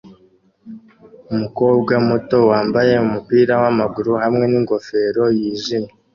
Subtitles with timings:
[1.33, 5.91] Umukobwa muto wambaye umupira wamaguru hamwe ningofero yijimye